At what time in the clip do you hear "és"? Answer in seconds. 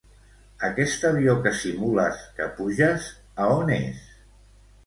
3.81-4.01